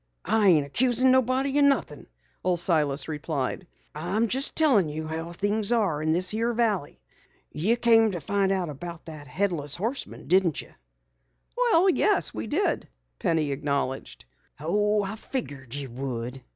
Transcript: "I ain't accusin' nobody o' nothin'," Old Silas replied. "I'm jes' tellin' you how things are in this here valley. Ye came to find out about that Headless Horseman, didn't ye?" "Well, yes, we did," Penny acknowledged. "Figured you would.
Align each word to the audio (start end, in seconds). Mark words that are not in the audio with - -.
"I 0.25 0.47
ain't 0.49 0.65
accusin' 0.65 1.11
nobody 1.11 1.59
o' 1.59 1.61
nothin'," 1.61 2.07
Old 2.43 2.59
Silas 2.59 3.07
replied. 3.07 3.67
"I'm 3.93 4.23
jes' 4.27 4.49
tellin' 4.49 4.89
you 4.89 5.05
how 5.07 5.31
things 5.31 5.71
are 5.71 6.01
in 6.01 6.11
this 6.11 6.31
here 6.31 6.53
valley. 6.55 6.99
Ye 7.51 7.75
came 7.75 8.09
to 8.13 8.19
find 8.19 8.51
out 8.51 8.69
about 8.69 9.05
that 9.05 9.27
Headless 9.27 9.75
Horseman, 9.75 10.27
didn't 10.27 10.59
ye?" 10.59 10.69
"Well, 11.55 11.87
yes, 11.87 12.33
we 12.33 12.47
did," 12.47 12.89
Penny 13.19 13.51
acknowledged. 13.51 14.25
"Figured 15.17 15.75
you 15.75 15.91
would. 15.91 16.43